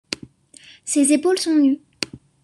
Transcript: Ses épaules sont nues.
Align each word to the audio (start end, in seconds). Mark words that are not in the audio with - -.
Ses 0.83 1.13
épaules 1.13 1.37
sont 1.37 1.53
nues. 1.53 1.79